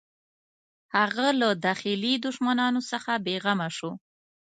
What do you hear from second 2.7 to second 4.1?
څخه بېغمه شو.